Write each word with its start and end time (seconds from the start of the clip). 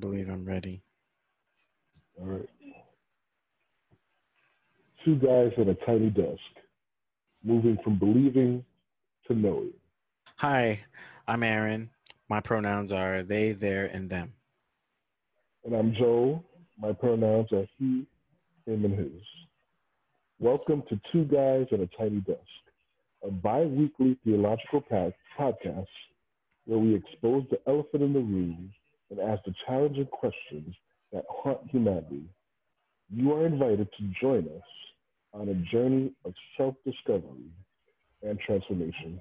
believe 0.00 0.28
I'm 0.28 0.44
ready. 0.44 0.82
All 2.20 2.26
right. 2.26 2.48
Two 5.04 5.16
guys 5.16 5.52
at 5.58 5.68
a 5.68 5.74
tiny 5.84 6.10
desk, 6.10 6.38
moving 7.42 7.76
from 7.82 7.98
believing 7.98 8.64
to 9.26 9.34
knowing. 9.34 9.72
Hi, 10.36 10.80
I'm 11.26 11.42
Aaron. 11.42 11.90
My 12.28 12.40
pronouns 12.40 12.92
are 12.92 13.22
they, 13.22 13.52
their, 13.52 13.86
and 13.86 14.08
them. 14.08 14.32
And 15.64 15.74
I'm 15.74 15.94
Joel. 15.94 16.44
My 16.78 16.92
pronouns 16.92 17.52
are 17.52 17.66
he, 17.78 18.06
him, 18.66 18.84
and 18.84 18.98
his. 18.98 19.22
Welcome 20.38 20.84
to 20.88 21.00
Two 21.12 21.24
Guys 21.24 21.66
at 21.72 21.80
a 21.80 21.88
Tiny 21.98 22.20
Desk, 22.20 22.38
a 23.24 23.30
bi 23.30 23.62
weekly 23.62 24.16
theological 24.24 24.82
podcast 25.38 25.86
where 26.66 26.78
we 26.78 26.94
expose 26.94 27.44
the 27.50 27.60
elephant 27.66 28.02
in 28.02 28.12
the 28.12 28.20
room 28.20 28.72
and 29.10 29.20
ask 29.20 29.42
the 29.44 29.54
challenging 29.66 30.06
questions 30.06 30.74
that 31.12 31.24
haunt 31.28 31.60
humanity. 31.70 32.24
You 33.10 33.32
are 33.34 33.46
invited 33.46 33.88
to 33.98 34.12
join 34.20 34.44
us 34.44 34.62
on 35.32 35.48
a 35.48 35.54
journey 35.72 36.12
of 36.24 36.32
self 36.56 36.74
discovery 36.84 37.50
and 38.22 38.38
transformation. 38.40 39.20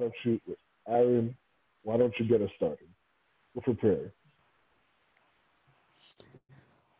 Don't 0.00 0.14
you, 0.24 0.40
Aaron, 0.88 1.36
why 1.82 1.96
don't 1.96 2.14
you 2.18 2.26
get 2.26 2.42
us 2.42 2.50
started 2.56 2.88
with 3.54 3.66
a 3.68 3.74
prayer? 3.74 4.12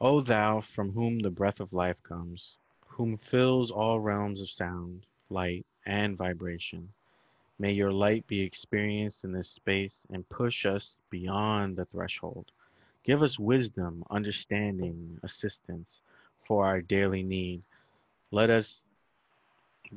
O 0.00 0.20
thou 0.20 0.60
from 0.60 0.92
whom 0.92 1.18
the 1.18 1.30
breath 1.30 1.60
of 1.60 1.72
life 1.72 2.02
comes, 2.02 2.56
whom 2.86 3.16
fills 3.16 3.70
all 3.70 4.00
realms 4.00 4.40
of 4.40 4.50
sound, 4.50 5.06
light, 5.28 5.66
and 5.86 6.16
vibration, 6.16 6.88
may 7.58 7.72
your 7.72 7.92
light 7.92 8.26
be 8.26 8.40
experienced 8.40 9.24
in 9.24 9.32
this 9.32 9.48
space 9.48 10.06
and 10.10 10.28
push 10.28 10.64
us 10.64 10.96
beyond 11.10 11.76
the 11.76 11.84
threshold. 11.86 12.50
Give 13.04 13.22
us 13.22 13.38
wisdom, 13.38 14.04
understanding, 14.10 15.18
assistance 15.22 16.00
for 16.46 16.66
our 16.66 16.80
daily 16.80 17.22
need. 17.22 17.62
Let 18.30 18.50
us 18.50 18.84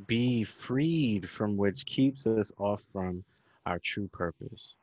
be 0.07 0.43
freed 0.43 1.29
from 1.29 1.57
which 1.57 1.85
keeps 1.85 2.25
us 2.27 2.51
off 2.57 2.81
from 2.91 3.23
our 3.65 3.79
true 3.79 4.07
purpose. 4.07 4.75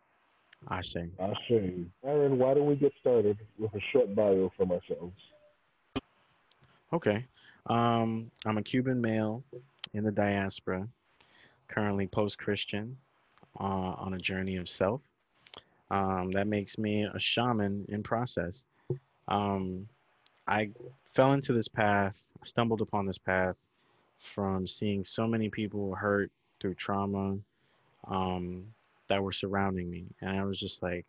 Ashe. 0.70 0.96
Ashe. 1.18 1.50
Aaron, 2.04 2.38
why 2.38 2.54
don't 2.54 2.66
we 2.66 2.76
get 2.76 2.92
started 3.00 3.38
with 3.58 3.74
a 3.74 3.80
short 3.92 4.14
bio 4.14 4.52
from 4.56 4.72
ourselves? 4.72 5.16
Okay. 6.92 7.26
Um, 7.66 8.30
I'm 8.46 8.58
a 8.58 8.62
Cuban 8.62 9.00
male 9.00 9.42
in 9.94 10.04
the 10.04 10.10
diaspora, 10.10 10.86
currently 11.68 12.06
post 12.06 12.38
Christian 12.38 12.96
uh, 13.58 13.94
on 13.96 14.14
a 14.14 14.18
journey 14.18 14.56
of 14.56 14.68
self. 14.68 15.00
Um, 15.90 16.30
that 16.32 16.46
makes 16.46 16.78
me 16.78 17.04
a 17.12 17.18
shaman 17.18 17.84
in 17.88 18.02
process. 18.02 18.64
Um, 19.28 19.88
I 20.46 20.70
fell 21.04 21.32
into 21.32 21.52
this 21.52 21.68
path, 21.68 22.24
stumbled 22.44 22.80
upon 22.80 23.06
this 23.06 23.18
path 23.18 23.56
from 24.20 24.66
seeing 24.66 25.04
so 25.04 25.26
many 25.26 25.48
people 25.48 25.94
hurt 25.94 26.30
through 26.60 26.74
trauma 26.74 27.36
um, 28.06 28.64
that 29.08 29.22
were 29.22 29.32
surrounding 29.32 29.90
me. 29.90 30.04
And 30.20 30.38
I 30.38 30.44
was 30.44 30.60
just 30.60 30.82
like, 30.82 31.06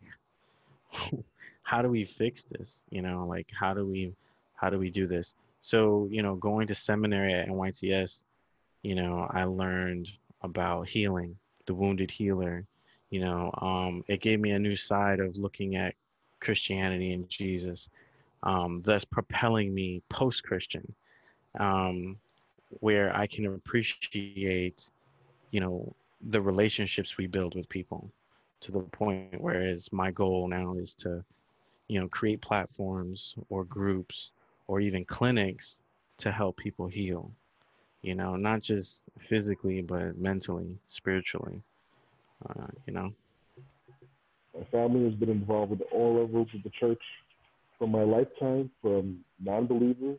how 1.62 1.82
do 1.82 1.88
we 1.88 2.04
fix 2.04 2.44
this? 2.44 2.82
You 2.90 3.02
know, 3.02 3.26
like 3.26 3.46
how 3.52 3.74
do 3.74 3.86
we 3.86 4.12
how 4.54 4.70
do 4.70 4.78
we 4.78 4.90
do 4.90 5.06
this? 5.06 5.34
So, 5.60 6.08
you 6.10 6.22
know, 6.22 6.34
going 6.36 6.66
to 6.66 6.74
seminary 6.74 7.34
at 7.34 7.48
NYTS, 7.48 8.22
you 8.82 8.94
know, 8.94 9.28
I 9.30 9.44
learned 9.44 10.10
about 10.42 10.88
healing, 10.88 11.36
the 11.66 11.74
wounded 11.74 12.10
healer. 12.10 12.64
You 13.10 13.20
know, 13.20 13.50
um, 13.60 14.04
it 14.08 14.20
gave 14.20 14.40
me 14.40 14.52
a 14.52 14.58
new 14.58 14.74
side 14.74 15.20
of 15.20 15.36
looking 15.36 15.76
at 15.76 15.94
Christianity 16.40 17.12
and 17.12 17.28
Jesus, 17.28 17.88
um, 18.42 18.82
thus 18.84 19.04
propelling 19.04 19.72
me 19.72 20.02
post 20.08 20.42
Christian. 20.42 20.94
Um, 21.58 22.16
where 22.80 23.14
I 23.16 23.26
can 23.26 23.46
appreciate, 23.46 24.88
you 25.50 25.60
know, 25.60 25.94
the 26.30 26.40
relationships 26.40 27.16
we 27.16 27.26
build 27.26 27.54
with 27.54 27.68
people 27.68 28.10
to 28.60 28.72
the 28.72 28.80
point 28.80 29.40
whereas 29.40 29.90
my 29.92 30.10
goal 30.10 30.48
now 30.48 30.74
is 30.74 30.94
to, 30.94 31.24
you 31.88 32.00
know, 32.00 32.08
create 32.08 32.40
platforms 32.40 33.34
or 33.50 33.64
groups 33.64 34.32
or 34.68 34.80
even 34.80 35.04
clinics 35.04 35.78
to 36.18 36.30
help 36.30 36.56
people 36.56 36.86
heal, 36.86 37.30
you 38.02 38.14
know, 38.14 38.36
not 38.36 38.62
just 38.62 39.02
physically, 39.28 39.82
but 39.82 40.16
mentally, 40.16 40.78
spiritually, 40.88 41.60
uh, 42.48 42.66
you 42.86 42.92
know. 42.92 43.12
My 44.54 44.64
family 44.70 45.04
has 45.04 45.14
been 45.14 45.30
involved 45.30 45.70
with 45.70 45.82
all 45.90 46.20
levels 46.20 46.48
of 46.54 46.62
the 46.62 46.70
church 46.78 47.02
from 47.78 47.90
my 47.90 48.02
lifetime, 48.04 48.70
from 48.80 49.24
non 49.42 49.66
believers 49.66 50.18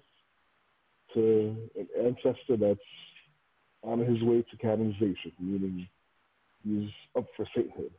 to 1.13 1.56
an 1.75 1.88
ancestor 1.97 2.57
that's 2.57 2.79
on 3.84 4.00
his 4.00 4.22
way 4.24 4.44
to 4.50 4.57
canonization, 4.57 5.31
meaning 5.40 5.88
he's 6.63 6.90
up 7.18 7.25
for 7.35 7.46
sainthood. 7.56 7.91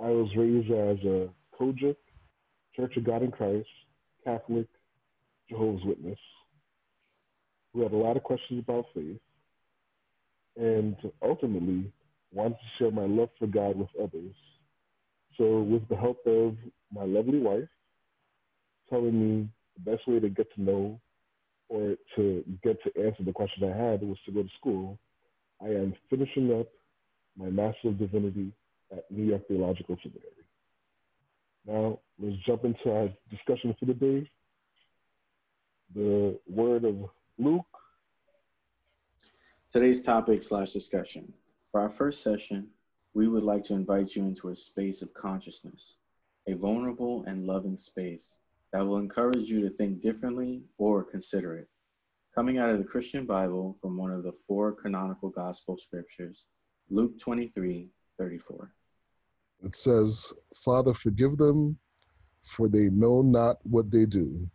I 0.00 0.08
was 0.08 0.28
raised 0.36 0.70
as 0.70 1.04
a 1.04 1.28
COGIC, 1.58 1.96
Church 2.74 2.96
of 2.96 3.04
God 3.04 3.22
in 3.22 3.30
Christ, 3.30 3.68
Catholic, 4.24 4.66
Jehovah's 5.48 5.84
Witness, 5.84 6.18
who 7.72 7.82
had 7.82 7.92
a 7.92 7.96
lot 7.96 8.16
of 8.16 8.22
questions 8.22 8.62
about 8.66 8.86
faith, 8.94 9.20
and 10.56 10.96
ultimately 11.22 11.92
wanted 12.32 12.54
to 12.54 12.78
share 12.78 12.90
my 12.90 13.06
love 13.06 13.30
for 13.38 13.46
God 13.46 13.76
with 13.76 13.88
others. 14.00 14.34
So, 15.36 15.60
with 15.60 15.88
the 15.88 15.96
help 15.96 16.18
of 16.26 16.56
my 16.92 17.04
lovely 17.04 17.38
wife, 17.38 17.68
telling 18.88 19.18
me 19.20 19.48
the 19.76 19.90
best 19.90 20.06
way 20.08 20.20
to 20.20 20.28
get 20.28 20.52
to 20.54 20.62
know 20.62 21.00
or 21.68 21.96
to 22.16 22.44
get 22.62 22.82
to 22.82 23.04
answer 23.04 23.22
the 23.24 23.32
question 23.32 23.64
I 23.64 23.76
had 23.76 24.02
was 24.02 24.18
to 24.26 24.32
go 24.32 24.42
to 24.42 24.48
school. 24.58 24.98
I 25.62 25.66
am 25.66 25.94
finishing 26.08 26.58
up 26.58 26.68
my 27.36 27.50
Master 27.50 27.88
of 27.88 27.98
Divinity 27.98 28.52
at 28.92 29.10
New 29.10 29.24
York 29.24 29.46
Theological 29.48 29.96
Seminary. 30.02 30.32
Now, 31.66 31.98
let's 32.18 32.36
jump 32.46 32.64
into 32.64 32.90
our 32.90 33.10
discussion 33.30 33.76
for 33.78 33.84
the 33.84 33.94
day. 33.94 34.30
The 35.94 36.38
word 36.48 36.84
of 36.84 36.96
Luke. 37.38 37.66
Today's 39.70 40.02
topic 40.02 40.42
slash 40.42 40.70
discussion. 40.70 41.32
For 41.70 41.80
our 41.80 41.90
first 41.90 42.22
session, 42.22 42.68
we 43.12 43.28
would 43.28 43.42
like 43.42 43.64
to 43.64 43.74
invite 43.74 44.16
you 44.16 44.22
into 44.22 44.48
a 44.48 44.56
space 44.56 45.02
of 45.02 45.12
consciousness, 45.12 45.96
a 46.46 46.54
vulnerable 46.54 47.24
and 47.26 47.46
loving 47.46 47.76
space 47.76 48.38
that 48.72 48.86
will 48.86 48.98
encourage 48.98 49.46
you 49.46 49.60
to 49.62 49.70
think 49.70 50.02
differently 50.02 50.62
or 50.76 51.02
consider 51.04 51.56
it. 51.56 51.68
Coming 52.34 52.58
out 52.58 52.70
of 52.70 52.78
the 52.78 52.84
Christian 52.84 53.24
Bible 53.24 53.76
from 53.80 53.96
one 53.96 54.10
of 54.10 54.22
the 54.22 54.32
four 54.32 54.72
canonical 54.72 55.30
gospel 55.30 55.76
scriptures, 55.76 56.46
Luke 56.90 57.18
23 57.18 57.88
34. 58.18 58.72
It 59.64 59.76
says, 59.76 60.32
Father, 60.64 60.94
forgive 60.94 61.36
them, 61.36 61.78
for 62.42 62.68
they 62.68 62.90
know 62.90 63.22
not 63.22 63.58
what 63.64 63.90
they 63.90 64.06
do. 64.06 64.48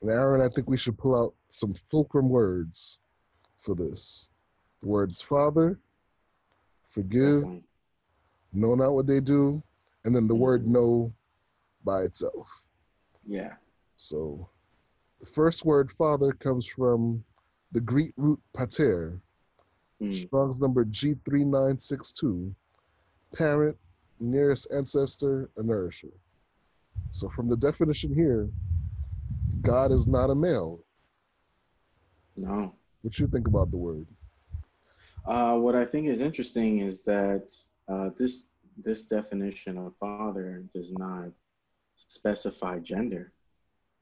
And 0.00 0.10
Aaron, 0.10 0.40
I 0.40 0.48
think 0.48 0.68
we 0.68 0.76
should 0.76 0.96
pull 0.96 1.14
out 1.14 1.34
some 1.50 1.74
fulcrum 1.90 2.28
words 2.28 2.98
for 3.60 3.74
this. 3.74 4.30
The 4.80 4.88
words 4.88 5.20
Father, 5.20 5.78
forgive, 6.90 7.40
Definitely. 7.40 7.64
know 8.52 8.74
not 8.74 8.92
what 8.92 9.06
they 9.06 9.20
do, 9.20 9.62
and 10.04 10.14
then 10.14 10.28
the 10.28 10.34
mm-hmm. 10.34 10.42
word 10.42 10.68
know 10.68 11.12
by 11.84 12.02
itself. 12.02 12.48
Yeah. 13.28 13.52
So 13.96 14.48
the 15.20 15.26
first 15.26 15.64
word 15.64 15.92
father 15.92 16.32
comes 16.32 16.66
from 16.66 17.22
the 17.72 17.80
Greek 17.80 18.12
root 18.16 18.40
pater, 18.56 19.20
mm. 20.02 20.26
Strong's 20.26 20.60
number 20.60 20.84
G3962, 20.86 22.54
parent, 23.36 23.76
nearest 24.18 24.68
ancestor, 24.72 25.50
a 25.58 25.62
nourisher. 25.62 26.12
So 27.10 27.28
from 27.28 27.48
the 27.48 27.56
definition 27.56 28.14
here, 28.14 28.48
God 29.60 29.92
is 29.92 30.06
not 30.06 30.30
a 30.30 30.34
male. 30.34 30.80
No. 32.36 32.74
What 33.02 33.18
you 33.18 33.26
think 33.26 33.46
about 33.46 33.70
the 33.70 33.76
word? 33.76 34.06
Uh, 35.26 35.58
what 35.58 35.76
I 35.76 35.84
think 35.84 36.08
is 36.08 36.20
interesting 36.20 36.78
is 36.78 37.02
that 37.04 37.50
uh, 37.88 38.10
this 38.18 38.46
this 38.84 39.06
definition 39.06 39.76
of 39.76 39.92
father 39.96 40.64
does 40.72 40.92
not 40.92 41.30
specify 41.98 42.78
gender. 42.78 43.32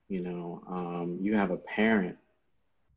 You 0.09 0.21
know, 0.21 0.63
um, 0.69 1.19
you 1.21 1.37
have 1.37 1.51
a 1.51 1.57
parent. 1.57 2.17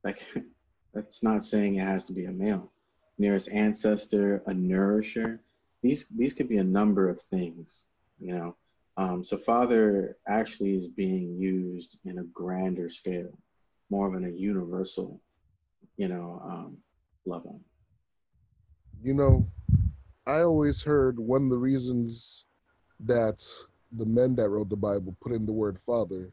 Like 0.04 0.22
that's 0.94 1.24
not 1.24 1.44
saying 1.44 1.76
it 1.76 1.84
has 1.84 2.06
to 2.06 2.14
be 2.14 2.26
a 2.26 2.32
male. 2.32 2.72
Nearest 3.18 3.50
ancestor, 3.52 4.44
a 4.46 4.54
nourisher. 4.54 5.42
These 5.82 6.08
these 6.10 6.34
could 6.34 6.50
be 6.50 6.58
a 6.58 6.64
number 6.64 7.10
of 7.10 7.20
things. 7.20 7.86
You 8.20 8.34
know, 8.36 8.56
um, 8.98 9.24
so 9.24 9.38
father 9.38 10.18
actually 10.28 10.74
is 10.74 10.88
being 10.88 11.38
used 11.38 12.00
in 12.06 12.20
a 12.20 12.24
grander 12.24 12.90
scale, 12.90 13.38
more 13.90 14.08
of 14.08 14.14
an, 14.14 14.26
a 14.26 14.30
universal, 14.30 15.22
you 15.98 16.10
know, 16.10 16.42
um, 16.44 16.78
level. 17.26 17.62
You 19.02 19.14
know, 19.14 19.48
I 20.28 20.42
always 20.42 20.84
heard 20.84 21.18
one 21.18 21.46
of 21.46 21.50
the 21.50 21.58
reasons 21.58 22.46
that 23.00 23.42
the 23.98 24.06
men 24.06 24.36
that 24.36 24.50
wrote 24.50 24.70
the 24.70 24.76
Bible 24.76 25.16
put 25.22 25.32
in 25.32 25.46
the 25.46 25.54
word 25.54 25.80
father 25.86 26.32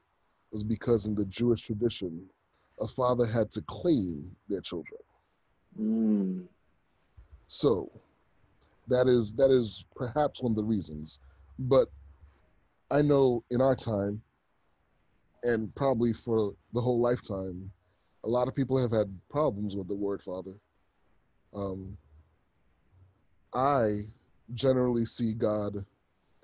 was 0.50 0.62
because 0.62 1.06
in 1.06 1.14
the 1.14 1.24
Jewish 1.26 1.62
tradition, 1.62 2.22
a 2.80 2.88
father 2.88 3.26
had 3.26 3.50
to 3.52 3.62
claim 3.62 4.30
their 4.48 4.60
children. 4.60 5.00
Mm. 5.80 6.46
So 7.48 7.90
that 8.88 9.08
is 9.08 9.32
that 9.34 9.50
is 9.50 9.84
perhaps 9.94 10.42
one 10.42 10.52
of 10.52 10.56
the 10.56 10.64
reasons. 10.64 11.18
But 11.58 11.88
I 12.90 13.02
know 13.02 13.42
in 13.50 13.60
our 13.60 13.74
time, 13.74 14.20
and 15.42 15.74
probably 15.74 16.12
for 16.12 16.54
the 16.72 16.80
whole 16.80 17.00
lifetime, 17.00 17.70
a 18.24 18.28
lot 18.28 18.48
of 18.48 18.54
people 18.54 18.76
have 18.80 18.92
had 18.92 19.12
problems 19.30 19.76
with 19.76 19.88
the 19.88 19.94
word 19.94 20.22
father. 20.22 20.52
Um, 21.54 21.96
I 23.54 24.02
generally 24.54 25.04
see 25.04 25.32
God 25.32 25.84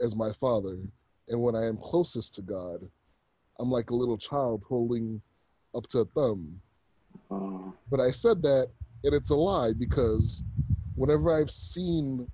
as 0.01 0.17
my 0.17 0.31
father. 0.41 0.79
And 1.29 1.41
when 1.41 1.55
I 1.55 1.67
am 1.67 1.77
closest 1.77 2.35
to 2.37 2.43
God, 2.43 2.81
I'm 3.59 3.71
like 3.71 3.91
a 3.91 3.95
little 3.95 4.19
child 4.19 4.63
holding 4.69 5.21
up 5.75 5.87
to 5.89 6.01
a 6.01 6.05
thumb. 6.07 6.61
Oh. 7.31 7.73
But 7.91 8.01
I 8.01 8.11
said 8.11 8.43
that, 8.43 8.69
and 9.05 9.15
it's 9.15 9.31
a 9.31 9.37
lie 9.37 9.73
because 9.73 10.43
whenever 10.95 11.33
I've 11.33 11.51
seen 11.51 12.29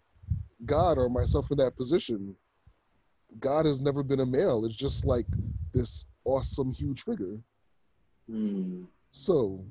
God 0.64 0.98
or 0.98 1.08
myself 1.08 1.50
in 1.50 1.58
that 1.58 1.76
position, 1.76 2.34
God 3.40 3.66
has 3.66 3.80
never 3.80 4.02
been 4.02 4.20
a 4.20 4.26
male. 4.26 4.64
It's 4.64 4.74
just 4.74 5.04
like 5.04 5.26
this 5.74 6.06
awesome, 6.24 6.72
huge 6.72 7.02
figure. 7.02 7.38
Mm. 8.30 8.86
So 9.10 9.64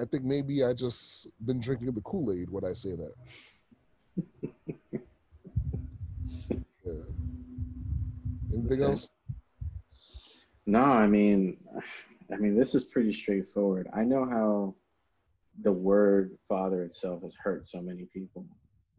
I 0.00 0.04
think 0.04 0.24
maybe 0.24 0.64
I 0.64 0.72
just 0.72 1.28
been 1.44 1.60
drinking 1.60 1.92
the 1.92 2.00
Kool 2.02 2.32
Aid 2.32 2.50
when 2.50 2.64
I 2.64 2.72
say 2.72 2.90
that. 2.96 4.52
Anything 8.58 8.82
else? 8.82 9.10
No, 10.66 10.80
I 10.80 11.06
mean, 11.06 11.56
I 12.32 12.36
mean, 12.36 12.56
this 12.56 12.74
is 12.74 12.84
pretty 12.84 13.12
straightforward. 13.12 13.88
I 13.94 14.04
know 14.04 14.24
how 14.24 14.74
the 15.62 15.72
word 15.72 16.36
father 16.48 16.82
itself 16.82 17.22
has 17.22 17.34
hurt 17.34 17.68
so 17.68 17.80
many 17.80 18.06
people 18.12 18.46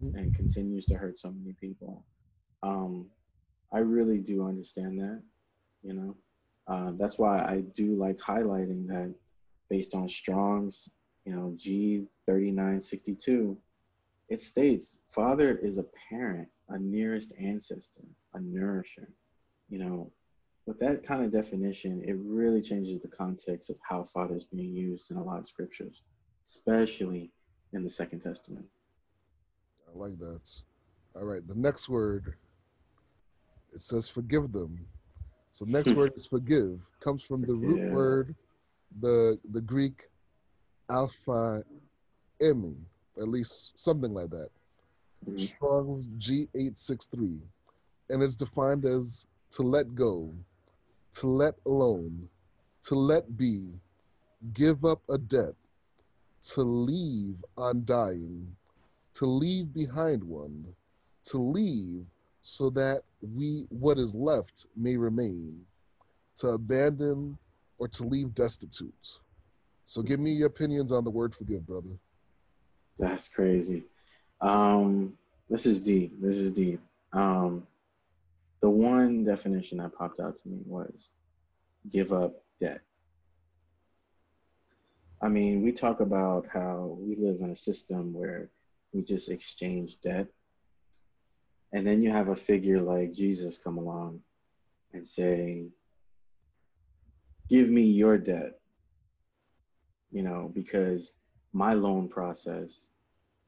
and 0.01 0.33
continues 0.33 0.85
to 0.87 0.95
hurt 0.95 1.19
so 1.19 1.31
many 1.31 1.53
people. 1.59 2.05
Um, 2.63 3.07
I 3.71 3.79
really 3.79 4.17
do 4.17 4.47
understand 4.47 4.99
that, 4.99 5.21
you 5.83 5.93
know. 5.93 6.15
Uh, 6.67 6.91
that's 6.97 7.17
why 7.17 7.39
I 7.39 7.63
do 7.75 7.95
like 7.95 8.17
highlighting 8.17 8.87
that 8.87 9.13
based 9.69 9.95
on 9.95 10.07
Strong's, 10.07 10.89
you 11.25 11.35
know, 11.35 11.55
G3962, 11.57 13.57
it 14.29 14.39
states 14.39 14.99
father 15.09 15.57
is 15.57 15.77
a 15.77 15.85
parent, 16.09 16.47
a 16.69 16.79
nearest 16.79 17.33
ancestor, 17.39 18.05
a 18.33 18.39
nourisher. 18.39 19.09
You 19.69 19.79
know, 19.79 20.11
with 20.65 20.79
that 20.79 21.03
kind 21.03 21.23
of 21.23 21.31
definition, 21.31 22.03
it 22.05 22.15
really 22.19 22.61
changes 22.61 22.99
the 22.99 23.07
context 23.07 23.69
of 23.69 23.77
how 23.87 24.03
father 24.03 24.35
is 24.35 24.45
being 24.45 24.73
used 24.75 25.11
in 25.11 25.17
a 25.17 25.23
lot 25.23 25.39
of 25.39 25.47
scriptures, 25.47 26.03
especially 26.45 27.31
in 27.73 27.83
the 27.83 27.89
Second 27.89 28.21
Testament. 28.21 28.65
I 29.87 29.97
like 29.97 30.17
that. 30.19 30.41
All 31.15 31.23
right, 31.25 31.45
the 31.47 31.55
next 31.55 31.89
word 31.89 32.33
it 33.73 33.81
says 33.81 34.07
forgive 34.09 34.51
them. 34.51 34.85
So 35.51 35.65
next 35.65 35.93
word 35.95 36.13
is 36.15 36.27
forgive. 36.27 36.79
Comes 37.03 37.23
from 37.23 37.41
the 37.43 37.53
root 37.53 37.79
Yeah. 37.79 37.93
word, 37.93 38.35
the 38.99 39.39
the 39.51 39.61
Greek 39.61 40.03
alpha 40.89 41.63
emi, 42.41 42.75
at 43.17 43.27
least 43.27 43.77
something 43.77 44.13
like 44.13 44.29
that. 44.31 44.49
Mhm. 45.27 45.39
Strong's 45.39 46.07
G863. 46.17 47.39
And 48.09 48.23
it's 48.23 48.35
defined 48.35 48.85
as 48.85 49.27
to 49.51 49.63
let 49.63 49.95
go, 49.95 50.33
to 51.13 51.27
let 51.27 51.55
alone, 51.65 52.29
to 52.83 52.95
let 52.95 53.37
be, 53.37 53.67
give 54.53 54.85
up 54.85 55.01
a 55.09 55.17
debt, 55.17 55.53
to 56.41 56.61
leave 56.61 57.35
undying, 57.57 58.55
to 59.13 59.25
leave 59.25 59.73
behind 59.73 60.23
one, 60.23 60.65
to 61.25 61.37
leave 61.37 62.05
so 62.41 62.69
that 62.69 63.01
we 63.35 63.65
what 63.69 63.97
is 63.97 64.15
left 64.15 64.65
may 64.75 64.95
remain, 64.95 65.59
to 66.37 66.49
abandon 66.49 67.37
or 67.77 67.87
to 67.87 68.03
leave 68.03 68.33
destitute. 68.33 69.19
So 69.85 70.01
give 70.01 70.19
me 70.19 70.31
your 70.31 70.47
opinions 70.47 70.91
on 70.91 71.03
the 71.03 71.09
word 71.09 71.35
forgive, 71.35 71.65
brother. 71.65 71.89
That's 72.97 73.27
crazy. 73.27 73.83
Um, 74.41 75.17
this 75.49 75.65
is 75.65 75.81
deep. 75.81 76.21
This 76.21 76.37
is 76.37 76.51
deep. 76.51 76.79
Um, 77.11 77.65
the 78.61 78.69
one 78.69 79.23
definition 79.23 79.77
that 79.77 79.95
popped 79.95 80.19
out 80.19 80.37
to 80.37 80.47
me 80.49 80.59
was 80.65 81.11
give 81.91 82.11
up 82.11 82.43
debt. 82.59 82.81
I 85.21 85.29
mean, 85.29 85.61
we 85.61 85.71
talk 85.71 85.99
about 85.99 86.47
how 86.51 86.97
we 86.99 87.15
live 87.15 87.41
in 87.41 87.51
a 87.51 87.55
system 87.55 88.13
where 88.13 88.49
we 88.93 89.03
just 89.03 89.29
exchange 89.29 89.99
debt. 90.01 90.27
And 91.73 91.85
then 91.85 92.01
you 92.01 92.11
have 92.11 92.29
a 92.29 92.35
figure 92.35 92.81
like 92.81 93.13
Jesus 93.13 93.57
come 93.57 93.77
along 93.77 94.21
and 94.93 95.05
say, 95.05 95.67
Give 97.49 97.67
me 97.67 97.81
your 97.81 98.17
debt, 98.17 98.59
you 100.11 100.21
know, 100.21 100.51
because 100.53 101.15
my 101.51 101.73
loan 101.73 102.07
process 102.07 102.69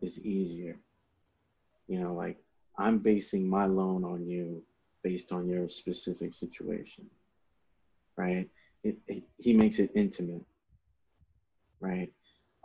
is 0.02 0.26
easier. 0.26 0.80
You 1.88 2.00
know, 2.00 2.14
like 2.14 2.38
I'm 2.78 2.98
basing 2.98 3.48
my 3.48 3.66
loan 3.66 4.04
on 4.04 4.26
you 4.26 4.64
based 5.04 5.32
on 5.32 5.48
your 5.48 5.68
specific 5.70 6.34
situation, 6.34 7.06
right? 8.18 8.50
It, 8.84 8.98
it, 9.08 9.24
he 9.38 9.54
makes 9.54 9.80
it 9.80 9.92
intimate, 9.96 10.46
right? 11.80 12.12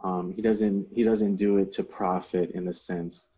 Um, 0.02 0.32
he 0.32 0.42
doesn't 0.42 0.88
he 0.92 1.02
doesn't 1.02 1.36
do 1.36 1.58
it 1.58 1.72
to 1.74 1.84
profit 1.84 2.50
in 2.50 2.64
the 2.64 2.74
sense 2.74 3.28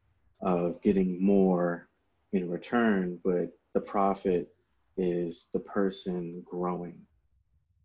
of 0.41 0.81
getting 0.83 1.23
more 1.25 1.89
in 2.33 2.49
return, 2.49 3.19
but 3.25 3.53
the 3.75 3.81
profit 3.81 4.53
is 4.97 5.49
the 5.53 5.61
person 5.61 6.43
growing 6.45 7.01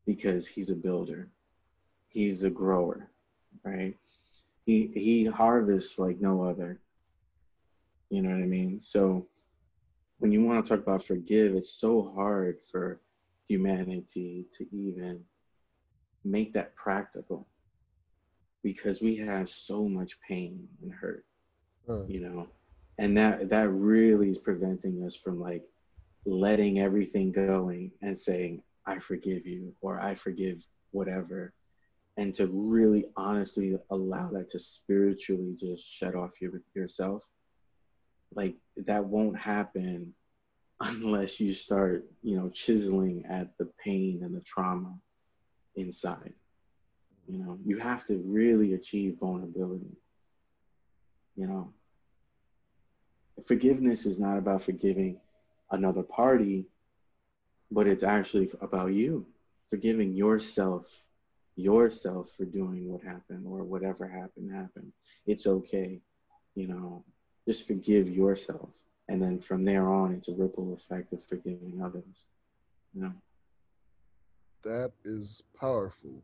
because 0.06 0.48
he's 0.48 0.70
a 0.70 0.76
builder, 0.76 1.30
he's 2.10 2.44
a 2.44 2.50
grower, 2.50 3.10
right? 3.64 3.96
He 4.66 4.92
he 4.94 5.26
harvests 5.26 6.00
like 6.00 6.20
no 6.20 6.44
other. 6.44 6.80
You 8.10 8.22
know 8.22 8.30
what 8.30 8.44
I 8.44 8.48
mean? 8.48 8.80
So 8.80 9.28
when 10.24 10.32
you 10.32 10.42
want 10.42 10.66
to 10.66 10.70
talk 10.70 10.82
about 10.82 11.04
forgive, 11.04 11.54
it's 11.54 11.74
so 11.74 12.14
hard 12.16 12.56
for 12.72 13.02
humanity 13.50 14.46
to 14.54 14.66
even 14.74 15.20
make 16.24 16.54
that 16.54 16.74
practical 16.78 17.46
because 18.64 19.02
we 19.02 19.18
have 19.18 19.50
so 19.50 19.84
much 19.84 20.22
pain 20.22 20.66
and 20.82 20.94
hurt, 20.94 21.26
Uh, 21.90 22.06
you 22.08 22.22
know, 22.22 22.48
and 23.00 23.18
that 23.18 23.50
that 23.50 23.70
really 23.72 24.30
is 24.30 24.40
preventing 24.40 25.04
us 25.04 25.18
from 25.18 25.42
like 25.42 25.66
letting 26.26 26.80
everything 26.80 27.30
going 27.34 27.92
and 28.02 28.18
saying 28.18 28.64
I 28.86 29.00
forgive 29.00 29.46
you 29.46 29.74
or 29.82 30.00
I 30.00 30.16
forgive 30.16 30.66
whatever, 30.92 31.52
and 32.16 32.34
to 32.36 32.48
really 32.48 33.08
honestly 33.18 33.78
allow 33.90 34.30
that 34.30 34.52
to 34.52 34.60
spiritually 34.60 35.58
just 35.60 35.86
shut 35.86 36.16
off 36.16 36.40
your 36.40 36.62
yourself. 36.74 37.28
Like 38.36 38.56
that 38.78 39.06
won't 39.06 39.38
happen 39.38 40.14
unless 40.80 41.40
you 41.40 41.54
start, 41.54 42.06
you 42.22 42.38
know, 42.38 42.50
chiseling 42.50 43.26
at 43.30 43.58
the 43.58 43.70
pain 43.84 44.22
and 44.24 44.36
the 44.36 44.42
trauma 44.42 44.96
inside. 45.76 46.34
You 47.28 47.40
know, 47.40 47.60
you 47.66 47.78
have 47.80 48.06
to 48.08 48.18
really 48.26 48.74
achieve 48.74 49.18
vulnerability. 49.20 49.98
You 51.36 51.48
know, 51.48 51.74
forgiveness 53.46 54.06
is 54.06 54.20
not 54.20 54.38
about 54.38 54.62
forgiving 54.64 55.20
another 55.72 56.04
party, 56.04 56.68
but 57.72 57.88
it's 57.88 58.04
actually 58.04 58.50
about 58.62 58.94
you 58.94 59.26
forgiving 59.70 60.14
yourself, 60.14 60.86
yourself 61.56 62.32
for 62.38 62.46
doing 62.46 62.88
what 62.88 63.02
happened 63.04 63.46
or 63.48 63.64
whatever 63.64 64.08
happened 64.08 64.54
happened. 64.54 64.92
It's 65.26 65.48
okay. 65.48 66.02
you 66.56 66.68
know, 66.68 67.04
just 67.48 67.68
forgive 67.68 68.10
yourself. 68.10 68.70
And 69.10 69.22
then 69.22 69.40
from 69.40 69.66
there 69.66 69.90
on, 69.90 70.14
it's 70.14 70.30
a 70.30 70.34
ripple 70.34 70.74
effect 70.74 71.12
of 71.14 71.24
forgiving 71.24 71.82
others. 71.84 72.26
You 72.94 73.04
know? 73.04 73.14
That 74.64 74.92
is 75.04 75.44
powerful. 75.60 76.24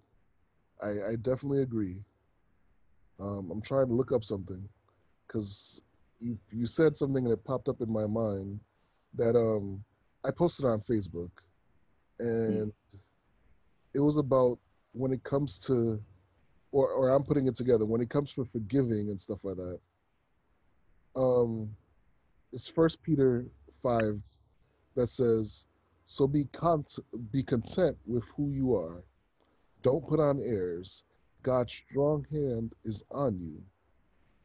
I, 0.82 1.12
I 1.12 1.16
definitely 1.22 1.62
agree. 1.62 1.98
Um, 3.20 3.50
I'm 3.52 3.62
trying 3.62 3.88
to 3.88 3.94
look 3.94 4.14
up 4.14 4.24
something 4.24 4.64
because 5.28 5.82
you, 6.22 6.38
you 6.52 6.68
said 6.68 6.96
something 6.96 7.26
and 7.26 7.34
it 7.34 7.44
popped 7.44 7.68
up 7.68 7.82
in 7.82 7.92
my 7.92 8.08
mind 8.08 8.60
that 9.16 9.36
um, 9.36 9.84
I 10.24 10.32
posted 10.32 10.66
on 10.66 10.80
Facebook. 10.80 11.32
And 12.20 12.72
it 13.94 14.00
was 14.00 14.18
about 14.18 14.58
when 14.94 15.12
it 15.12 15.24
comes 15.24 15.60
to, 15.60 16.02
or, 16.72 16.90
or 16.92 17.10
I'm 17.10 17.24
putting 17.24 17.48
it 17.48 17.56
together, 17.56 17.86
when 17.86 18.02
it 18.02 18.10
comes 18.10 18.34
to 18.36 18.46
forgiving 18.46 19.10
and 19.10 19.22
stuff 19.22 19.40
like 19.44 19.58
that. 19.58 19.80
Um, 21.16 21.70
it's 22.52 22.68
First 22.70 23.02
Peter 23.04 23.46
5 23.84 24.20
that 24.96 25.08
says, 25.08 25.66
So 26.06 26.28
be, 26.28 26.46
con- 26.46 26.86
be 27.32 27.44
content 27.44 27.98
with 28.06 28.24
who 28.36 28.52
you 28.52 28.76
are. 28.76 29.04
Don't 29.82 30.08
put 30.08 30.20
on 30.20 30.40
airs. 30.42 31.04
God's 31.44 31.74
strong 31.74 32.26
hand 32.32 32.74
is 32.84 33.04
on 33.12 33.40
you. 33.40 33.62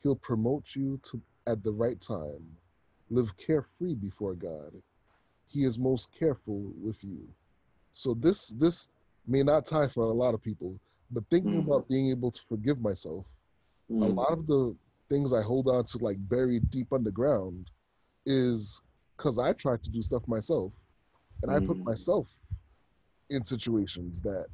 He'll 0.03 0.17
promote 0.17 0.65
you 0.75 1.01
to, 1.05 1.21
at 1.47 1.63
the 1.65 1.73
right 1.73 2.01
time. 2.01 2.45
Live 3.11 3.37
carefree 3.37 3.95
before 3.95 4.35
God. 4.35 4.73
He 5.47 5.65
is 5.65 5.79
most 5.79 6.11
careful 6.19 6.73
with 6.83 7.03
you. 7.03 7.21
So 7.95 8.15
this 8.15 8.49
this 8.49 8.89
may 9.27 9.43
not 9.43 9.67
tie 9.67 9.89
for 9.89 10.05
a 10.05 10.09
lot 10.13 10.35
of 10.35 10.43
people, 10.43 10.79
but 11.11 11.25
thinking 11.31 11.55
Mm. 11.55 11.67
about 11.67 11.89
being 11.89 12.11
able 12.11 12.31
to 12.31 12.41
forgive 12.49 12.81
myself, 12.81 13.25
a 14.01 14.07
Mm, 14.07 14.17
lot 14.17 14.33
of 14.33 14.47
the 14.47 14.75
things 15.15 15.33
I 15.33 15.43
hold 15.43 15.69
on 15.69 15.85
to 15.85 15.99
like 15.99 16.17
buried 16.29 16.69
deep 16.71 16.93
underground 16.93 17.71
is 18.27 18.81
because 19.17 19.39
I 19.39 19.53
tried 19.53 19.85
to 19.85 19.91
do 19.91 20.03
stuff 20.03 20.27
myself, 20.27 20.73
and 21.43 21.53
I 21.55 21.61
put 21.61 21.79
Mm. 21.79 21.85
myself 21.85 22.29
in 23.31 23.45
situations 23.45 24.21
that 24.23 24.47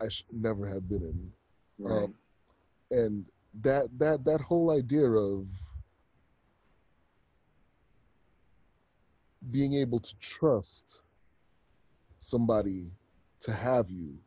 I 0.00 0.08
should 0.08 0.26
never 0.32 0.66
have 0.66 0.88
been 0.88 1.02
in 1.02 1.32
right. 1.78 2.04
um, 2.04 2.14
and 2.90 3.24
that 3.62 3.86
that 3.98 4.24
that 4.24 4.40
whole 4.40 4.72
idea 4.72 5.08
of 5.08 5.46
being 9.52 9.74
able 9.74 10.00
to 10.00 10.14
trust 10.18 11.00
somebody 12.18 12.90
to 13.40 13.52
have 13.52 13.88
you 13.88 14.18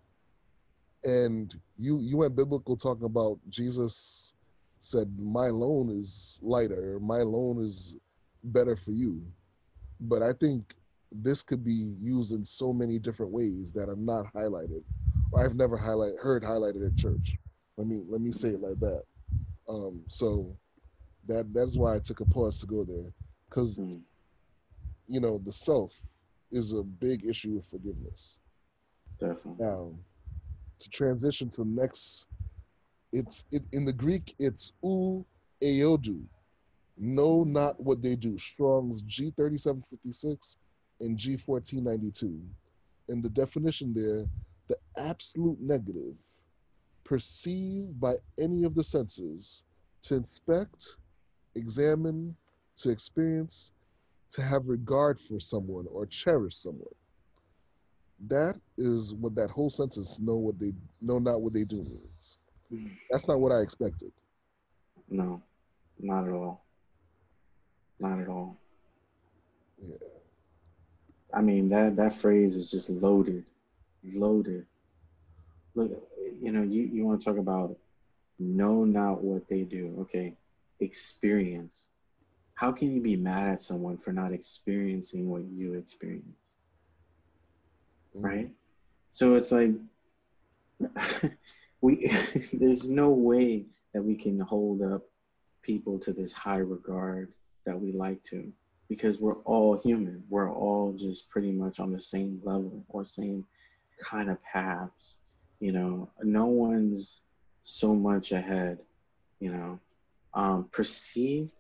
and 1.03 1.59
you 1.77 1.99
you 1.99 2.17
went 2.17 2.35
biblical 2.35 2.75
talking 2.75 3.05
about 3.05 3.37
jesus 3.49 4.33
said 4.83 5.07
my 5.17 5.47
loan 5.47 5.89
is 5.89 6.39
lighter 6.43 6.99
my 6.99 7.19
loan 7.19 7.63
is 7.63 7.95
better 8.43 8.75
for 8.75 8.91
you. 8.91 9.21
But 10.01 10.21
i 10.21 10.33
think 10.33 10.75
this 11.11 11.41
could 11.43 11.63
be 11.63 11.93
used 12.01 12.33
in 12.33 12.43
so 12.45 12.73
many 12.73 12.99
different 12.99 13.31
ways 13.31 13.71
that 13.71 13.87
are 13.87 13.95
not 13.95 14.33
highlighted 14.33 14.83
or 15.31 15.45
i've 15.45 15.55
never 15.55 15.77
highlight 15.77 16.15
heard 16.21 16.43
highlighted 16.43 16.85
at 16.85 16.97
church. 16.97 17.37
Let 17.77 17.87
me 17.87 18.03
let 18.09 18.19
me 18.19 18.31
say 18.31 18.49
it 18.49 18.61
like 18.61 18.79
that. 18.79 19.03
Um 19.69 20.01
so 20.09 20.57
that 21.27 21.53
that's 21.53 21.77
why 21.77 21.95
i 21.95 21.99
took 21.99 22.19
a 22.19 22.25
pause 22.25 22.59
to 22.59 22.67
go 22.67 22.83
there 22.83 23.09
because 23.49 23.79
Mm, 23.79 24.01
you 25.07 25.21
know 25.21 25.37
the 25.45 25.51
self 25.53 25.93
is 26.51 26.73
a 26.73 26.83
big 26.83 27.25
issue 27.25 27.53
with 27.53 27.65
forgiveness. 27.69 28.39
Definitely. 29.19 29.65
now 29.65 29.93
to 30.79 30.89
transition 30.89 31.47
to 31.49 31.63
the 31.63 31.69
next 31.69 32.27
it's 33.13 33.45
it, 33.51 33.63
in 33.71 33.85
the 33.85 33.93
greek 33.93 34.35
it's 34.39 34.73
u 34.83 35.25
aodu 35.63 36.19
know 36.97 37.43
not 37.43 37.79
what 37.79 38.01
they 38.03 38.15
do. 38.15 38.37
Strong's 38.37 39.01
g3756 39.03 40.57
and 41.01 41.17
g1492 41.17 42.39
and 43.09 43.23
the 43.23 43.29
definition 43.29 43.93
there 43.93 44.25
the 44.67 44.77
absolute 44.97 45.59
negative 45.59 46.15
perceived 47.03 47.99
by 47.99 48.15
any 48.39 48.63
of 48.63 48.75
the 48.75 48.83
senses 48.83 49.63
to 50.01 50.15
inspect 50.15 50.97
examine 51.55 52.35
to 52.77 52.89
experience 52.89 53.71
to 54.31 54.41
have 54.41 54.67
regard 54.67 55.19
for 55.19 55.39
someone 55.39 55.85
or 55.91 56.05
cherish 56.05 56.55
someone. 56.55 56.95
That 58.27 58.55
is 58.77 59.13
what 59.15 59.35
that 59.35 59.51
whole 59.51 59.69
sentence 59.69 60.19
know 60.19 60.35
what 60.35 60.59
they 60.59 60.73
know 61.01 61.19
not 61.19 61.41
what 61.41 61.53
they 61.53 61.65
do 61.65 61.77
means 61.77 62.37
that's 63.11 63.27
not 63.27 63.39
what 63.39 63.51
i 63.51 63.59
expected 63.61 64.11
No, 65.09 65.41
not 65.99 66.27
at 66.27 66.33
all. 66.33 66.65
Not 67.99 68.19
at 68.19 68.27
all. 68.27 68.57
Yeah. 69.81 69.97
I 71.33 71.41
mean 71.41 71.69
that 71.69 71.95
that 71.97 72.13
phrase 72.13 72.55
is 72.55 72.69
just 72.69 72.89
loaded, 72.89 73.45
loaded. 74.03 74.65
Look, 75.75 75.91
you 76.41 76.51
know, 76.51 76.63
you 76.63 76.83
you 76.83 77.05
want 77.05 77.21
to 77.21 77.25
talk 77.25 77.37
about 77.37 77.75
know 78.39 78.85
not 78.85 79.21
what 79.23 79.47
they 79.49 79.63
do. 79.63 79.95
Okay, 80.01 80.35
experience. 80.79 81.89
How 82.55 82.71
can 82.71 82.93
you 82.93 83.01
be 83.01 83.15
mad 83.15 83.47
at 83.49 83.61
someone 83.61 83.97
for 83.97 84.11
not 84.13 84.33
experiencing 84.33 85.29
what 85.29 85.43
you 85.45 85.73
experienced? 85.75 86.57
Mm. 88.15 88.23
right? 88.23 88.49
So 89.13 89.35
it's 89.35 89.51
like 89.51 89.71
we 91.83 92.09
there's 92.53 92.87
no 92.89 93.09
way 93.09 93.65
that 93.93 94.01
we 94.01 94.15
can 94.15 94.39
hold 94.39 94.81
up 94.81 95.03
people 95.61 95.99
to 95.99 96.13
this 96.13 96.31
high 96.31 96.57
regard 96.57 97.31
that 97.65 97.79
we 97.79 97.91
like 97.91 98.23
to 98.23 98.51
because 98.89 99.19
we're 99.19 99.41
all 99.41 99.77
human. 99.77 100.23
We're 100.29 100.51
all 100.51 100.93
just 100.93 101.29
pretty 101.29 101.51
much 101.51 101.79
on 101.79 101.91
the 101.91 101.99
same 101.99 102.39
level 102.43 102.85
or 102.87 103.05
same 103.05 103.45
kind 103.99 104.29
of 104.29 104.41
paths. 104.43 105.19
You 105.59 105.73
know, 105.73 106.09
no 106.23 106.45
one's 106.45 107.21
so 107.63 107.93
much 107.93 108.31
ahead, 108.31 108.79
you 109.39 109.51
know. 109.51 109.79
Um 110.33 110.69
perceived, 110.71 111.53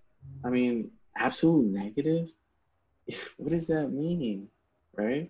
I 0.43 0.49
mean, 0.49 0.91
absolute 1.17 1.65
negative. 1.65 2.29
What 3.35 3.51
does 3.51 3.67
that 3.67 3.91
mean? 3.91 4.47
Right? 4.95 5.29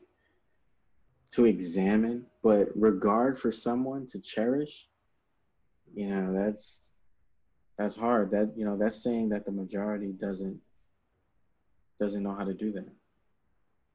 To 1.36 1.46
examine, 1.46 2.26
but 2.44 2.70
regard 2.76 3.40
for 3.40 3.52
someone 3.52 4.08
to 4.08 4.20
cherish, 4.20 4.88
you 5.94 6.10
know, 6.10 6.34
that's 6.34 6.88
that's 7.78 7.96
hard. 7.96 8.32
That 8.32 8.54
you 8.56 8.66
know, 8.66 8.78
that's 8.78 9.02
saying 9.04 9.30
that 9.30 9.46
the 9.46 9.52
majority 9.52 10.12
doesn't 10.14 10.60
doesn't 12.00 12.24
know 12.24 12.34
how 12.36 12.44
to 12.44 12.54
do 12.54 12.72
that. 12.72 12.90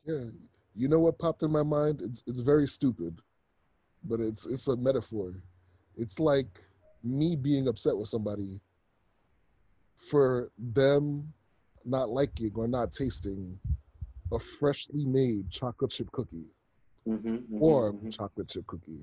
yeah 0.06 0.24
you 0.74 0.88
know 0.88 1.00
what 1.00 1.18
popped 1.18 1.42
in 1.42 1.50
my 1.50 1.62
mind 1.62 2.00
it's 2.02 2.22
it's 2.26 2.40
very 2.40 2.66
stupid 2.66 3.20
but 4.04 4.20
it's 4.20 4.46
it's 4.46 4.68
a 4.68 4.76
metaphor 4.76 5.34
it's 5.96 6.18
like 6.20 6.62
me 7.02 7.36
being 7.36 7.68
upset 7.68 7.96
with 7.96 8.08
somebody 8.08 8.60
for 10.10 10.50
them 10.58 11.30
not 11.84 12.08
liking 12.08 12.52
or 12.54 12.68
not 12.68 12.92
tasting 12.92 13.58
a 14.32 14.38
freshly 14.38 15.04
made 15.04 15.50
chocolate 15.50 15.90
chip 15.90 16.10
cookie 16.12 16.46
Mm-hmm, 17.08 17.62
or 17.62 17.94
chocolate 18.10 18.48
chip 18.48 18.66
cookie 18.66 19.00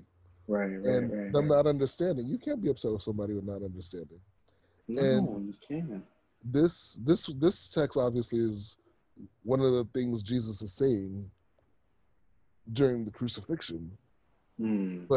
right, 0.48 0.66
right, 0.68 0.86
and 0.86 1.12
right. 1.12 1.32
them 1.34 1.50
right. 1.50 1.56
not 1.58 1.68
understanding 1.68 2.28
you 2.28 2.38
can't 2.38 2.62
be 2.62 2.70
upset 2.70 2.92
with 2.92 3.02
somebody 3.02 3.34
with 3.34 3.46
not 3.46 3.64
understanding 3.64 4.20
no, 4.88 5.02
and- 5.02 5.48
you 5.48 5.54
can't. 5.68 6.04
this 6.44 7.00
this 7.04 7.26
this 7.40 7.68
text 7.70 7.98
obviously 7.98 8.40
is 8.40 8.78
one 9.44 9.60
of 9.60 9.72
the 9.72 9.88
things 9.94 10.22
jesus 10.22 10.62
is 10.62 10.74
saying 10.74 11.30
during 12.74 13.06
the 13.06 13.12
crucifixion 13.12 13.90
Mm, 14.62 15.08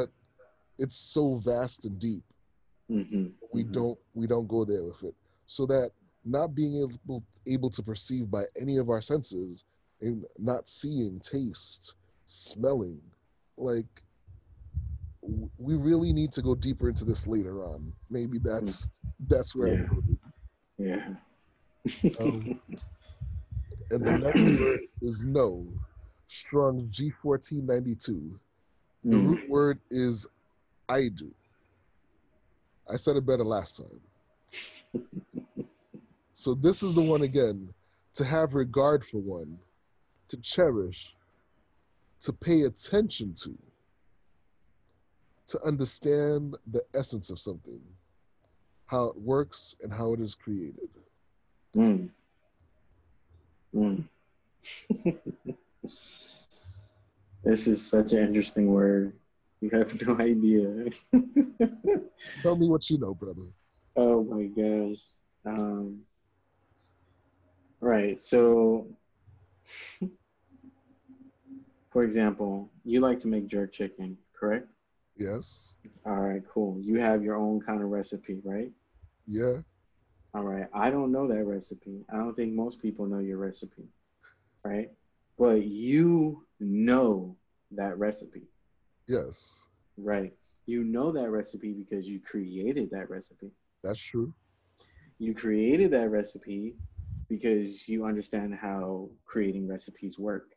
it's 0.79 0.97
so 0.97 1.37
vast 1.45 1.85
and 1.85 1.99
deep 1.99 2.23
mm-hmm, 2.91 3.27
we 3.53 3.65
mhm. 3.65 3.73
don't 3.73 3.99
we 4.15 4.27
don't 4.27 4.49
go 4.49 4.65
there 4.65 4.83
with 4.83 5.03
it 5.05 5.15
so 5.47 5.67
that 5.67 5.91
not 6.25 6.55
being 6.55 6.83
able 6.83 7.23
able 7.47 7.71
to 7.71 7.83
perceive 7.83 8.31
by 8.31 8.45
any 8.61 8.79
of 8.79 8.91
our 8.91 9.01
senses 9.03 9.65
and 10.01 10.25
not 10.39 10.69
seeing 10.69 11.21
taste 11.21 11.95
smelling. 12.29 13.01
Like 13.57 14.05
we 15.59 15.75
really 15.77 16.13
need 16.13 16.33
to 16.33 16.43
go 16.43 16.55
deeper 16.55 16.89
into 16.89 17.05
this 17.05 17.27
later 17.27 17.65
on. 17.65 17.93
Maybe 18.11 18.39
that's 18.39 18.89
that's 19.29 19.57
where 19.57 19.69
Yeah. 19.69 19.75
I'm 19.75 19.87
going. 19.87 20.03
Yeah. 20.79 21.09
Um, 22.21 22.61
and 23.91 24.05
the 24.05 24.13
next 24.13 24.51
word 24.59 24.81
is 25.03 25.25
no. 25.25 25.67
Strong 26.29 26.91
g1492 26.93 28.39
the 29.11 29.17
Mm, 29.17 29.19
root 29.19 29.41
word 29.49 29.81
is 29.91 30.27
eido. 30.91 31.31
I 32.93 32.97
said 32.97 33.17
it 33.17 33.27
better 33.27 33.45
last 33.45 33.77
time. 33.79 34.01
So 36.35 36.55
this 36.55 36.83
is 36.83 36.95
the 36.95 37.03
one 37.03 37.23
again 37.23 37.75
to 38.15 38.25
have 38.25 38.55
regard 38.55 39.05
for 39.07 39.19
one 39.19 39.59
to 40.29 40.37
cherish 40.39 41.15
to 42.21 42.33
pay 42.33 42.63
attention 42.63 43.35
to 43.35 43.57
to 45.47 45.61
understand 45.63 46.57
the 46.71 46.83
essence 46.95 47.31
of 47.31 47.39
something 47.41 47.81
how 48.87 49.07
it 49.07 49.17
works 49.17 49.75
and 49.83 49.93
how 49.93 50.13
it 50.15 50.21
is 50.21 50.35
created 50.35 50.89
Mm. 51.77 52.09
Mm. 53.75 54.05
this 57.45 57.67
is 57.67 57.87
such 57.87 58.13
an 58.13 58.19
interesting 58.21 58.73
word. 58.73 59.13
You 59.61 59.71
have 59.71 60.01
no 60.07 60.19
idea. 60.19 60.87
Tell 62.43 62.57
me 62.57 62.69
what 62.69 62.89
you 62.91 62.99
know, 62.99 63.15
brother. 63.15 63.43
oh 63.97 64.25
my 64.25 64.45
gosh. 64.45 64.99
Um, 65.45 66.01
right. 67.81 68.19
So, 68.19 68.89
for 71.99 72.05
example, 72.05 72.71
you 72.85 73.01
like 73.01 73.19
to 73.19 73.27
make 73.27 73.49
jerk 73.49 73.73
chicken, 73.73 74.17
correct? 74.39 74.69
Yes. 75.17 75.75
All 76.07 76.21
right, 76.21 76.43
cool. 76.49 76.79
You 76.81 77.01
have 77.01 77.25
your 77.25 77.35
own 77.35 77.61
kind 77.61 77.83
of 77.83 77.89
recipe, 77.89 78.41
right? 78.45 78.71
Yeah. 79.27 79.63
All 80.33 80.45
right. 80.45 80.69
I 80.73 80.91
don't 80.91 81.11
know 81.11 81.27
that 81.27 81.45
recipe. 81.45 82.05
I 82.09 82.19
don't 82.19 82.37
think 82.37 82.55
most 82.55 82.81
people 82.81 83.07
know 83.07 83.19
your 83.19 83.39
recipe, 83.39 83.89
right? 84.65 84.93
But 85.37 85.65
you 85.65 86.47
know 86.61 87.37
that 87.73 87.99
recipe, 87.99 88.47
Yes. 89.09 89.67
right? 89.97 90.33
You 90.67 90.85
know 90.85 91.11
that 91.11 91.31
recipe 91.33 91.73
because 91.73 92.07
you 92.07 92.21
created 92.21 92.91
that 92.93 93.11
recipe. 93.11 93.51
That's 93.83 94.01
true. 94.01 94.33
You 95.19 95.35
created 95.35 95.91
that 95.91 96.11
recipe 96.11 96.77
because 97.29 97.89
you 97.89 98.05
understand 98.05 98.55
how 98.55 99.11
creating 99.27 99.67
recipes 99.67 100.17
work. 100.17 100.53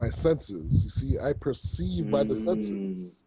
My 0.00 0.10
senses. 0.10 0.84
You 0.84 0.90
see, 0.90 1.18
I 1.18 1.32
perceive 1.32 2.10
by 2.10 2.22
the 2.22 2.34
Mm. 2.34 2.44
senses. 2.44 3.24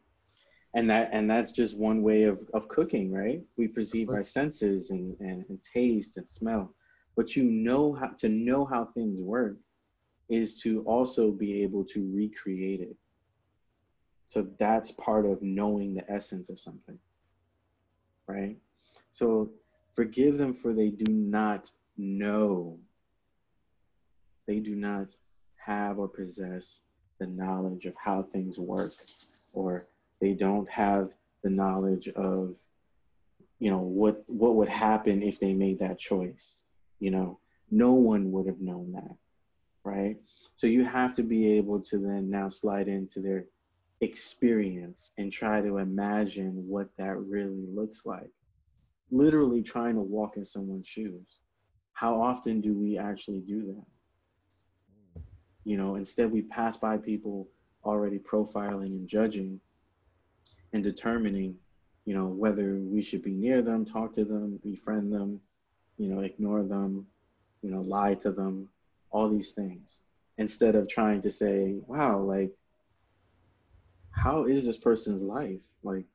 And 0.73 0.89
that 0.89 1.09
and 1.11 1.29
that's 1.29 1.51
just 1.51 1.77
one 1.77 2.01
way 2.01 2.23
of, 2.23 2.49
of 2.53 2.69
cooking, 2.69 3.11
right? 3.11 3.43
We 3.57 3.67
perceive 3.67 4.07
right. 4.07 4.19
by 4.19 4.23
senses 4.23 4.89
and, 4.89 5.19
and, 5.19 5.45
and 5.49 5.61
taste 5.63 6.15
and 6.17 6.29
smell. 6.29 6.73
But 7.17 7.35
you 7.35 7.43
know 7.43 7.93
how 7.93 8.09
to 8.19 8.29
know 8.29 8.63
how 8.63 8.85
things 8.85 9.19
work 9.19 9.57
is 10.29 10.61
to 10.61 10.81
also 10.83 11.31
be 11.31 11.61
able 11.61 11.83
to 11.85 12.09
recreate 12.13 12.79
it. 12.79 12.95
So 14.27 14.49
that's 14.59 14.91
part 14.91 15.25
of 15.25 15.41
knowing 15.41 15.93
the 15.93 16.09
essence 16.09 16.49
of 16.49 16.57
something. 16.57 16.97
Right? 18.27 18.57
So 19.11 19.51
forgive 19.93 20.37
them 20.37 20.53
for 20.53 20.71
they 20.71 20.89
do 20.89 21.11
not 21.11 21.69
know. 21.97 22.79
They 24.47 24.61
do 24.61 24.77
not 24.77 25.13
have 25.65 25.99
or 25.99 26.07
possess 26.07 26.81
the 27.19 27.27
knowledge 27.27 27.85
of 27.85 27.93
how 27.95 28.23
things 28.23 28.59
work 28.59 28.91
or 29.53 29.83
they 30.19 30.33
don't 30.33 30.69
have 30.69 31.11
the 31.43 31.49
knowledge 31.49 32.07
of 32.09 32.55
you 33.59 33.69
know 33.69 33.79
what 33.79 34.23
what 34.27 34.55
would 34.55 34.69
happen 34.69 35.21
if 35.21 35.39
they 35.39 35.53
made 35.53 35.79
that 35.79 35.99
choice 35.99 36.59
you 36.99 37.09
know? 37.11 37.39
No 37.71 37.93
one 37.93 38.31
would 38.31 38.47
have 38.47 38.61
known 38.61 38.91
that 38.93 39.15
right? 39.83 40.17
So 40.57 40.67
you 40.67 40.83
have 40.85 41.15
to 41.15 41.23
be 41.23 41.53
able 41.53 41.79
to 41.81 41.97
then 41.97 42.29
now 42.29 42.49
slide 42.49 42.87
into 42.87 43.19
their 43.19 43.45
experience 44.01 45.13
and 45.17 45.31
try 45.31 45.61
to 45.61 45.77
imagine 45.77 46.67
what 46.67 46.89
that 46.97 47.17
really 47.17 47.65
looks 47.73 48.05
like. 48.05 48.29
Literally 49.11 49.63
trying 49.63 49.95
to 49.95 50.01
walk 50.01 50.37
in 50.37 50.45
someone's 50.45 50.87
shoes. 50.87 51.39
How 51.93 52.21
often 52.21 52.61
do 52.61 52.77
we 52.77 52.97
actually 52.97 53.41
do 53.41 53.73
that 53.73 53.85
you 55.63 55.77
know 55.77 55.95
instead 55.95 56.31
we 56.31 56.41
pass 56.43 56.77
by 56.77 56.97
people 56.97 57.47
already 57.85 58.19
profiling 58.19 58.87
and 58.97 59.07
judging 59.07 59.59
and 60.73 60.83
determining 60.83 61.55
you 62.05 62.13
know 62.13 62.27
whether 62.27 62.77
we 62.79 63.01
should 63.01 63.21
be 63.21 63.33
near 63.33 63.61
them 63.61 63.85
talk 63.85 64.13
to 64.13 64.25
them 64.25 64.59
befriend 64.63 65.11
them 65.13 65.39
you 65.97 66.09
know 66.09 66.21
ignore 66.21 66.63
them 66.63 67.05
you 67.61 67.71
know 67.71 67.81
lie 67.81 68.13
to 68.15 68.31
them 68.31 68.67
all 69.11 69.29
these 69.29 69.51
things. 69.51 69.99
Instead 70.37 70.75
of 70.75 70.87
trying 70.87 71.21
to 71.21 71.31
say 71.31 71.77
wow 71.87 72.19
like 72.19 72.51
how 74.11 74.45
is 74.45 74.65
this 74.65 74.77
person's 74.77 75.21
life? 75.23 75.61
Like 75.83 76.05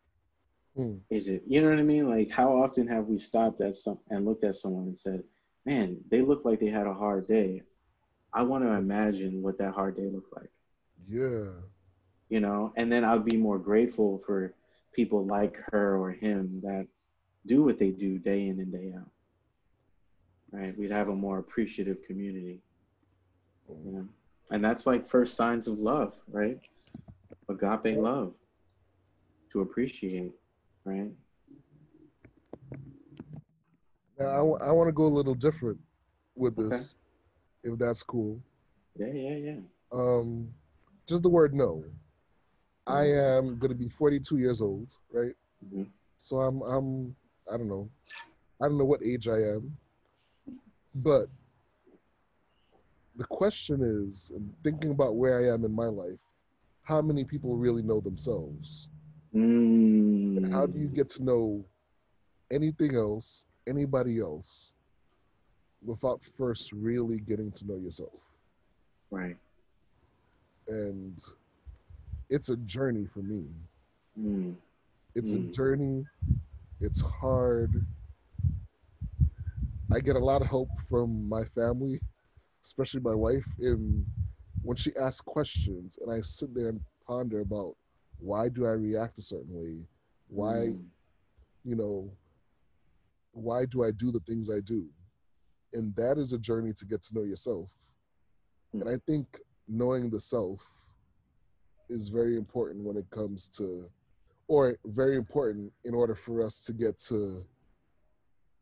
Hmm. 0.77 0.97
is 1.11 1.29
it 1.29 1.43
you 1.47 1.61
know 1.63 1.71
what 1.71 1.79
i 1.79 1.83
mean? 1.83 2.09
Like 2.09 2.31
how 2.31 2.53
often 2.55 2.87
have 2.89 3.07
we 3.07 3.19
stopped 3.19 3.61
at 3.61 3.77
some 3.77 3.99
and 4.11 4.25
looked 4.25 4.45
at 4.45 4.57
someone 4.57 4.85
and 4.87 4.99
said 4.99 5.23
man 5.67 5.99
they 6.11 6.23
look 6.23 6.45
like 6.45 6.61
they 6.61 6.69
had 6.69 6.87
a 6.87 6.95
hard 6.95 7.27
day 7.29 7.63
i 8.33 8.43
want 8.43 8.65
to 8.65 8.71
imagine 8.71 9.43
what 9.43 9.59
that 9.59 9.73
hard 9.73 9.97
day 9.97 10.09
looked 10.13 10.35
like. 10.35 10.51
Yeah. 11.09 11.51
you 12.29 12.41
know 12.41 12.73
and 12.77 12.91
then 12.91 13.05
i'd 13.05 13.25
be 13.25 13.37
more 13.37 13.59
grateful 13.59 14.23
for 14.27 14.55
people 14.97 15.27
like 15.27 15.59
her 15.71 15.97
or 15.99 16.11
him 16.11 16.61
that 16.65 16.87
do 17.47 17.63
what 17.63 17.79
they 17.79 17.91
do 17.91 18.19
day 18.19 18.49
in 18.49 18.59
and 18.59 18.73
day 18.73 18.93
out. 18.97 19.11
Right? 20.51 20.77
We'd 20.77 20.91
have 20.91 21.09
a 21.09 21.15
more 21.15 21.39
appreciative 21.39 22.03
community. 22.03 22.61
You 23.69 23.93
know? 23.93 24.09
And 24.51 24.65
that's 24.65 24.87
like 24.87 25.07
first 25.07 25.35
signs 25.35 25.69
of 25.69 25.79
love 25.79 26.15
right? 26.31 26.59
Agape 27.49 27.97
love 27.99 28.33
to 29.53 29.61
appreciate 29.61 30.33
right? 30.85 31.11
Now, 34.19 34.55
I, 34.55 34.71
want 34.71 34.89
to 34.89 34.93
go 34.93 35.05
a 35.05 35.09
little 35.09 35.35
different 35.35 35.79
with 36.37 36.59
Okay. 36.59 36.75
If 37.67 37.79
that's 37.79 38.03
cool. 38.03 38.41
yeah 38.99 39.13
yeah 39.13 39.37
yeah 39.37 39.61
Um, 39.93 40.49
just 41.07 41.23
the 41.23 41.29
word 41.29 41.55
no. 41.55 41.85
I 42.87 43.05
am 43.05 43.59
going 43.59 43.71
to 43.73 43.75
be 43.79 43.89
42 43.89 44.39
years 44.39 44.61
old, 44.63 44.97
right? 45.13 45.35
Mhm. 45.65 45.87
So 46.19 46.41
I'm, 46.41 46.63
I'm, 46.63 47.17
I 47.53 47.57
don't 47.57 47.69
know. 47.69 47.89
I 48.63 48.69
don't 48.69 48.79
know 48.79 48.85
what 48.87 49.03
age 49.03 49.29
I 49.29 49.39
am. 49.55 49.77
But 50.95 51.27
the 53.17 53.25
question 53.25 53.83
is, 53.83 54.33
and 54.35 54.53
thinking 54.63 54.91
about 54.91 55.17
where 55.17 55.39
I 55.39 55.53
am 55.53 55.65
in 55.65 55.73
my 55.73 55.87
life, 55.87 56.19
how 56.85 57.03
many 57.03 57.25
people 57.25 57.57
really 57.57 57.83
know 57.83 58.01
themselves? 58.01 58.89
mm. 59.35 60.37
And 60.37 60.53
how 60.53 60.67
do 60.67 60.79
you 60.79 60.89
get 60.89 61.09
to 61.11 61.25
know 61.25 61.65
anything 62.51 62.95
else, 62.95 63.47
anybody 63.67 64.21
else, 64.21 64.75
without 65.85 66.21
first 66.37 66.73
really 66.73 67.21
getting 67.21 67.53
to 67.53 67.67
know 67.67 67.77
yourself? 67.77 68.13
right 69.11 69.37
And 70.69 71.19
it's 72.29 72.49
a 72.51 72.57
journey 72.59 73.07
for 73.07 73.21
me. 73.21 73.45
mm. 74.19 74.55
It's 75.15 75.33
a 75.33 75.39
Mm. 75.39 75.55
journey. 75.55 76.05
It's 76.81 77.01
hard. 77.03 77.87
I 79.93 80.01
get 80.01 80.17
a 80.17 80.19
lot 80.19 80.43
of 80.43 80.49
help 80.49 80.69
from 80.89 81.29
my 81.29 81.45
family, 81.45 82.01
especially 82.65 83.01
my 83.01 83.15
wife, 83.15 83.47
in 83.61 84.05
when 84.63 84.77
she 84.77 84.91
asks 84.97 85.21
questions, 85.21 85.99
and 86.03 86.11
I 86.13 86.21
sit 86.23 86.53
there 86.55 86.69
and 86.71 86.81
ponder 87.07 87.41
about 87.41 87.77
why 88.19 88.49
do 88.49 88.67
I 88.67 88.71
react 88.71 89.19
a 89.19 89.23
certain 89.23 89.55
way, 89.55 89.77
why 90.27 90.73
Mm. 90.73 90.91
you 91.65 91.77
know, 91.77 92.11
why 93.33 93.65
do 93.67 93.85
I 93.85 93.91
do 93.93 94.11
the 94.11 94.21
things 94.21 94.51
I 94.51 94.61
do, 94.61 94.89
and 95.77 95.95
that 95.97 96.17
is 96.19 96.33
a 96.33 96.39
journey 96.39 96.73
to 96.73 96.85
get 96.87 97.03
to 97.03 97.15
know 97.15 97.23
yourself. 97.23 97.69
Mm. 98.75 98.81
And 98.81 98.91
I 98.91 98.99
think 99.07 99.39
knowing 99.69 100.11
the 100.11 100.21
self 100.21 100.63
is 101.89 102.09
very 102.09 102.37
important 102.37 102.85
when 102.85 102.97
it 102.97 103.09
comes 103.11 103.49
to 103.59 103.89
or 104.49 104.77
very 104.87 105.17
important 105.17 105.73
in 105.85 105.93
order 105.95 106.15
for 106.15 106.43
us 106.43 106.61
to 106.61 106.73
get 106.73 106.99
to 106.99 107.45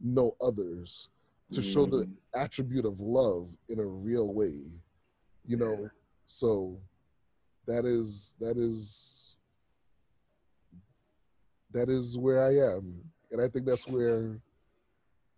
know 0.01 0.35
others 0.41 1.09
to 1.53 1.63
show 1.63 1.87
the 1.87 2.05
Mm. 2.07 2.17
attribute 2.35 2.85
of 2.85 3.01
love 3.01 3.49
in 3.69 3.79
a 3.79 3.87
real 3.87 4.33
way 4.35 4.57
you 5.47 5.57
know 5.57 5.77
Yeah. 5.83 5.89
so 6.27 6.81
that 7.67 7.85
is 7.85 8.35
that 8.41 8.57
is 8.57 9.37
that 11.71 11.89
is 11.89 12.19
where 12.19 12.43
i 12.43 12.53
am 12.75 12.85
and 13.31 13.41
i 13.41 13.49
think 13.49 13.65
that's 13.67 13.87
where 13.89 14.41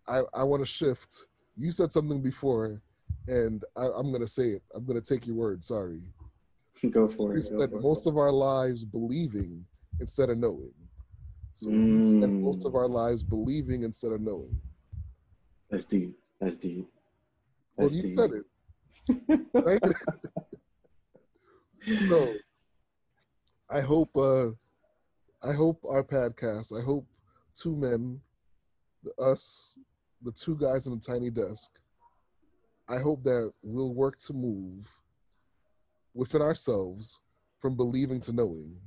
i 0.07 0.23
i 0.33 0.43
want 0.43 0.61
to 0.61 0.65
shift 0.65 1.27
you 1.57 1.71
said 1.71 1.91
something 1.91 2.21
before 2.21 2.81
and 3.27 3.63
I, 3.75 3.87
i'm 3.97 4.09
going 4.11 4.21
to 4.21 4.27
say 4.27 4.49
it. 4.49 4.61
I'm 4.75 4.85
going 4.85 5.01
to 5.01 5.13
take 5.13 5.25
your 5.27 5.35
word. 5.35 5.63
Sorry. 5.65 6.01
Go 6.91 7.07
for 7.07 7.29
we 7.29 7.37
it. 7.37 7.49
Go 7.49 7.57
spent 7.57 7.73
it. 7.73 7.81
most 7.81 8.05
of 8.07 8.17
our 8.17 8.31
lives 8.31 8.83
believing 8.85 9.65
instead 9.99 10.29
of 10.29 10.37
knowing. 10.37 10.71
So 11.53 11.69
we 11.71 12.19
spent 12.19 12.33
most 12.33 12.65
of 12.65 12.73
Mm. 12.73 12.75
our 12.75 12.87
lives 12.87 13.23
believing 13.23 13.83
instead 13.83 14.11
of 14.11 14.21
knowing. 14.21 14.55
That's 15.69 15.85
deep. 15.85 16.15
That's 16.39 16.55
deep. 16.55 16.87
Well 17.75 17.91
you 17.91 18.01
deep. 18.03 18.19
said 18.19 18.31
it. 18.31 18.45
Right? 19.53 19.81
so 21.95 22.33
I 23.69 23.81
hope 23.81 24.09
uh 24.15 24.49
I 25.43 25.53
hope 25.53 25.83
our 25.89 26.03
podcast, 26.03 26.77
I 26.77 26.83
hope 26.83 27.07
two 27.55 27.75
men, 27.75 28.21
us, 29.19 29.77
the 30.21 30.31
two 30.31 30.57
guys 30.57 30.87
in 30.87 30.93
a 30.93 30.99
tiny 30.99 31.29
desk, 31.29 31.71
I 32.89 32.99
hope 32.99 33.23
that 33.23 33.51
we'll 33.63 33.93
work 33.93 34.19
to 34.27 34.33
move 34.33 34.87
within 36.13 36.41
ourselves 36.41 37.19
from 37.59 37.75
believing 37.75 38.21
to 38.21 38.33
knowing. 38.33 38.77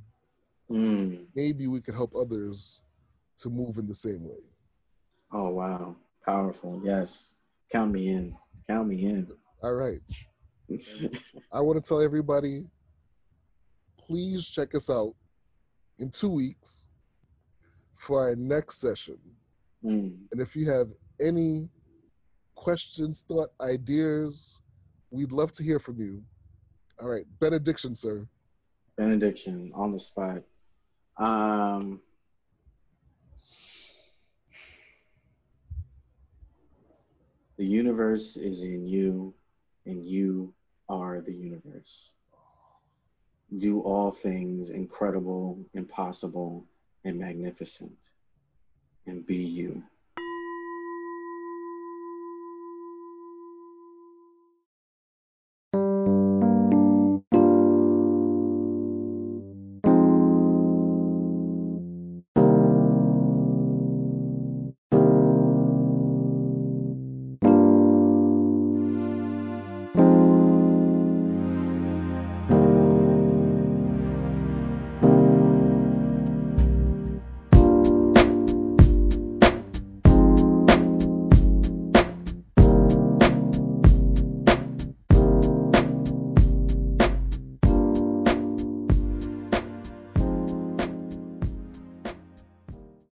Mm. 0.70 1.26
Maybe 1.34 1.66
we 1.66 1.80
could 1.80 1.94
help 1.94 2.14
others 2.14 2.82
to 3.38 3.50
move 3.50 3.78
in 3.78 3.86
the 3.86 3.94
same 3.94 4.24
way. 4.24 4.42
Oh 5.32 5.48
wow, 5.48 5.96
powerful. 6.24 6.80
Yes, 6.84 7.36
Count 7.70 7.92
me 7.92 8.08
in. 8.08 8.34
Count 8.68 8.88
me 8.88 9.04
in. 9.04 9.28
All 9.62 9.74
right. 9.74 10.00
I 11.52 11.60
want 11.60 11.82
to 11.82 11.88
tell 11.88 12.00
everybody 12.00 12.64
please 13.98 14.48
check 14.48 14.74
us 14.74 14.90
out 14.90 15.14
in 16.00 16.10
two 16.10 16.30
weeks 16.30 16.88
for 17.96 18.22
our 18.22 18.34
next 18.34 18.80
session. 18.80 19.18
Mm. 19.84 20.16
And 20.32 20.40
if 20.40 20.56
you 20.56 20.68
have 20.68 20.88
any 21.20 21.68
questions, 22.54 23.24
thought, 23.26 23.50
ideas, 23.60 24.60
we'd 25.10 25.32
love 25.32 25.52
to 25.52 25.62
hear 25.62 25.78
from 25.78 26.00
you. 26.00 26.22
All 27.00 27.08
right. 27.08 27.24
Benediction, 27.38 27.94
sir. 27.94 28.26
Benediction 28.96 29.72
on 29.74 29.92
the 29.92 30.00
spot. 30.00 30.42
Um, 31.16 32.00
the 37.56 37.64
universe 37.64 38.36
is 38.36 38.62
in 38.62 38.86
you, 38.86 39.34
and 39.86 40.04
you 40.06 40.52
are 40.88 41.20
the 41.20 41.32
universe. 41.32 42.12
Do 43.58 43.80
all 43.80 44.10
things 44.10 44.70
incredible, 44.70 45.58
impossible, 45.74 46.66
and 47.04 47.18
magnificent, 47.18 47.96
and 49.06 49.26
be 49.26 49.36
you. 49.36 49.82